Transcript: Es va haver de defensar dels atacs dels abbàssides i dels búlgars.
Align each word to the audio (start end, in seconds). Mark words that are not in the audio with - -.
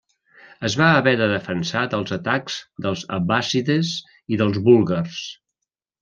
Es 0.67 0.75
va 0.81 0.85
haver 0.99 1.11
de 1.17 1.25
defensar 1.31 1.83
dels 1.91 2.13
atacs 2.17 2.55
dels 2.85 3.03
abbàssides 3.17 3.91
i 4.37 4.41
dels 4.43 4.59
búlgars. 4.69 5.21